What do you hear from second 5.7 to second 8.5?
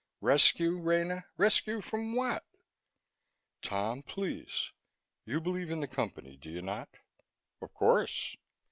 the Company, do you not?" "Of course!"